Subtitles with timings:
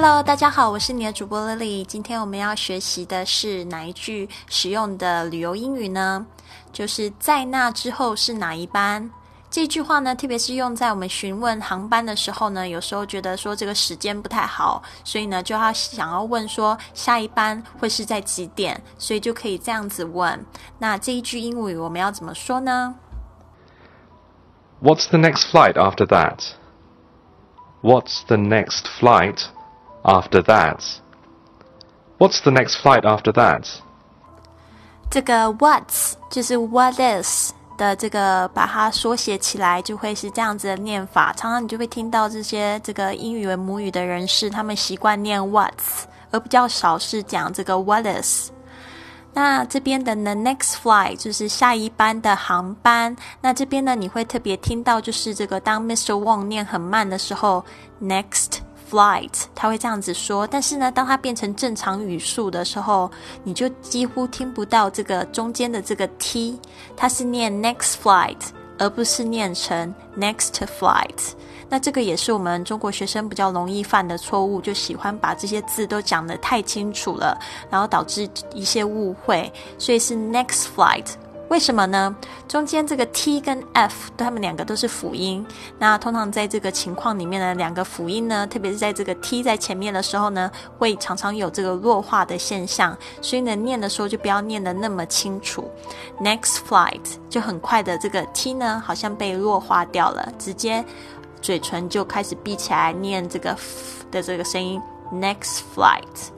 [0.00, 1.84] Hello，大家好，我是你的主播 Lily。
[1.84, 6.24] 今天我们要学习的是哪一句实用的旅游英语呢？
[6.72, 9.10] 就是在那之后是哪一班？
[9.50, 20.46] 这句话呢，特别是用在我们询问航班的时候呢，有时候觉得说这个时间不太好，所以呢就要想要问说下一班会是在几点，所以就可以这样子问。
[20.78, 22.94] 那这一句英语我们要怎么说呢
[24.80, 26.52] ？What's the next flight after that?
[27.82, 29.40] What's the next flight
[30.08, 30.80] after that?
[32.18, 33.66] What's the next flight after that?
[35.10, 41.32] 这个 What's 就是 What is 的这个，把它缩写起来就会是这样子的念法。
[41.34, 48.50] 常常你就会听到这些这个英语为母语的人士，他们习惯念 What's，而比较少是讲这个 What is。
[49.32, 53.14] 那这边的 The next flight 就是下一班的航班。
[53.40, 56.14] 那这边呢，你会特别听到就是这个当 Mr.
[56.14, 57.64] Wong 念很慢的时候
[58.02, 58.58] ，next。
[58.90, 63.10] Flight，他会这样子说，但是呢，当他变成正常语速的时候，
[63.44, 66.58] 你就几乎听不到这个中间的这个 t，
[66.96, 68.38] 它是念 next flight，
[68.78, 71.32] 而不是念成 next flight。
[71.68, 81.06] 那这个也是我们中国学生比较容易犯的错误，就喜欢把这些字都讲得太清楚了，然后导致一些误会，所以是 next flight。
[81.48, 82.14] 为什么呢？
[82.46, 85.44] 中间这个 T 跟 F，它们两个都是辅音。
[85.78, 92.96] 那通常在这个情况里面呢，两个辅音呢，特别是在这个 T 在前面的时候呢，会常常有这个弱化的现象。
[93.22, 95.70] 所以呢，念的时候就不要念的那么清楚。
[96.20, 100.84] Next flight 就很快的这个 T 呢，好像被弱化掉了，直接
[101.40, 103.56] 嘴唇就开始闭起来念这个
[104.10, 104.80] 的这个声音。
[105.10, 106.28] Next flight。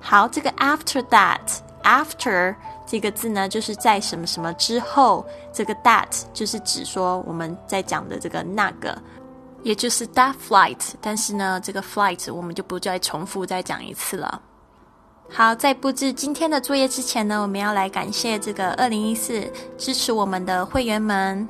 [0.00, 2.56] 好，这个 After that，After。
[2.90, 9.00] 这个字呢，就是在什么什么之后，这个 that 就是指说我们在讲的这个那个，
[9.62, 10.76] 也就是 that flight。
[11.00, 14.42] 但是呢，这个 flight 我们就不再重复再讲一次了。
[15.28, 21.48] 好，在布置今天的作业之前呢，我们要来感谢这个二零一四支持我们的会员们，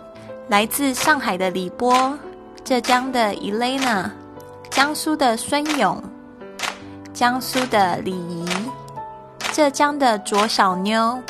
[0.48, 2.18] 来自上海的李波、
[2.62, 4.10] 浙江的 Elena、
[4.70, 6.04] 江苏的孙勇、
[7.14, 8.44] 江苏的李怡。
[9.52, 11.20] 浙江的左小妞，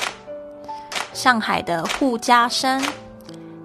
[1.12, 2.80] 上海的护家生，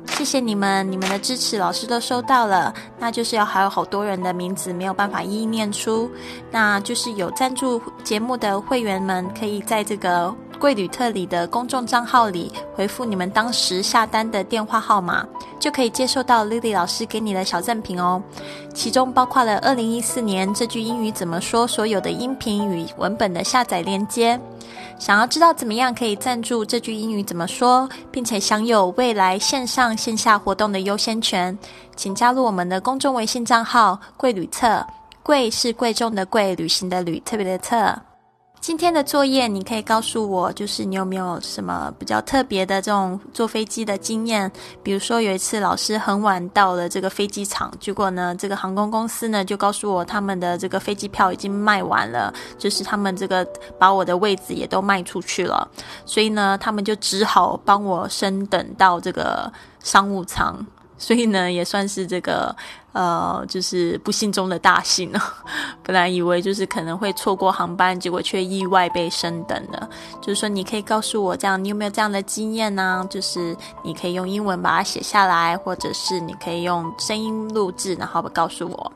[0.07, 2.73] 谢谢你们，你们的支持，老师都收到了。
[2.97, 6.09] 那就是要还有好多人的名字没有办法一一念出，
[6.51, 10.33] 那就是有赞助节目的会员们，可以在这个。
[10.59, 15.25] 贵旅特里的公众账号里回复你们当时下单的电话号码，
[15.59, 18.21] 就可以接收到 Lily 老师给你的小赠品哦。
[18.73, 24.39] 其中包括了二零一四年这句英语怎么说所有的音频与文本的下载链接。
[24.97, 31.57] 想要知道怎么样可以赞助这句英语怎么说，并且享有未来线上线下活动的优先权，
[31.95, 34.85] 请加入我们的公众微信账号“贵旅特”。
[35.21, 38.14] 贵是贵重的贵，旅行的旅，特别的特。
[38.65, 44.51] 今天的作业，你可以告诉我，就是你有没有什么比较特别的这种坐飞机的经验？
[44.81, 55.69] 比如说有一次老师很晚到了这个飞机场，结果呢，这个航空公司呢就告诉我他们的这个飞机票已经卖完了，就是他们这个把我的位置也都卖出去了，
[56.03, 60.65] 所以呢，他们就只好帮我升等到这个商务舱。
[60.97, 62.55] 所以呢，也算是这个
[62.93, 65.19] 呃，就是不幸中的大幸了。
[65.83, 69.89] 本来以为就是可能会错过航班，结果却意外被升等了。
[70.21, 73.05] 就是说，你可以告诉我这样，你有没有这样的经验呢？
[73.09, 78.91] 就是你可以用英文把它写下来，或者是你可以用声音录制，然后告诉我。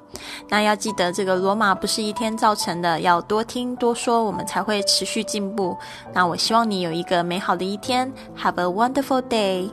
[0.47, 5.77] 那要记得，这个罗马不是一天造成的，要多听多说，我们才会持续进步。
[6.13, 8.11] 那我希望你有一个美好的一天
[8.41, 9.69] ，Have a wonderful day。